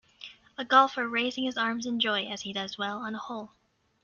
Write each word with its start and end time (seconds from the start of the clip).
A 0.57 0.65
golfer 0.65 1.07
raising 1.07 1.43
his 1.43 1.59
arms 1.59 1.85
in 1.85 1.99
joy 1.99 2.25
as 2.27 2.41
he 2.41 2.53
does 2.53 2.75
well 2.75 2.97
on 3.01 3.13
a 3.13 3.19
hole. 3.19 3.51